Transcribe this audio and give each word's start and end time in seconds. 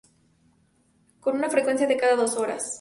Con 1.19 1.35
una 1.35 1.51
frecuencia 1.51 1.85
de 1.85 1.95
cada 1.97 2.15
dos 2.15 2.35
horas. 2.35 2.63